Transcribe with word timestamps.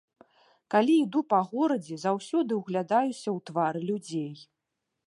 Калі 0.75 0.95
іду 1.03 1.21
па 1.33 1.41
горадзе, 1.51 1.95
заўсёды 2.05 2.51
ўглядаюся 2.63 3.29
ў 3.29 3.37
твары 3.53 3.79
людзей. 3.93 4.33